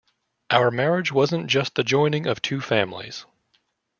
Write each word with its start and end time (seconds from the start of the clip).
Our 0.49 0.71
marriage 0.71 1.11
wasn't 1.11 1.45
just 1.45 1.75
the 1.75 1.83
joining 1.83 2.25
of 2.25 2.41
two 2.41 2.59
families. 2.59 3.27